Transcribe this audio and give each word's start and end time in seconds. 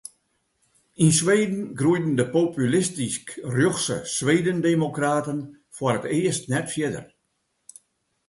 Yn 1.03 1.11
Sweden 1.19 1.63
groeiden 1.79 2.15
de 2.19 2.27
populistysk-rjochtse 2.37 3.97
Swedendemokraten 4.15 5.39
foar 5.75 5.95
it 5.99 6.05
earst 6.17 6.43
net 6.53 6.67
fierder. 6.73 7.05